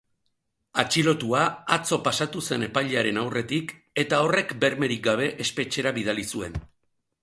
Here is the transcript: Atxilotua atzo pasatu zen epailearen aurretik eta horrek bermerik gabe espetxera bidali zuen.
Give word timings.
Atxilotua 0.83 1.41
atzo 1.75 1.99
pasatu 2.09 2.43
zen 2.47 2.67
epailearen 2.69 3.21
aurretik 3.27 3.77
eta 4.07 4.25
horrek 4.27 4.59
bermerik 4.67 5.09
gabe 5.11 5.33
espetxera 5.49 5.99
bidali 6.03 6.31
zuen. 6.35 6.63